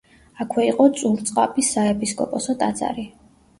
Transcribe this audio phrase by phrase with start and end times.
[0.45, 3.09] აქვე იყო წურწყაბის საეპისკოპოსო ტაძარი.